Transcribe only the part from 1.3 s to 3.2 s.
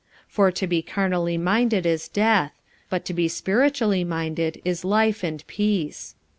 minded is death; but to